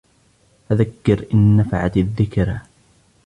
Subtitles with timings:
[0.69, 2.59] فَذَكِّرْ إِنْ نَفَعَتِ الذِّكْرَى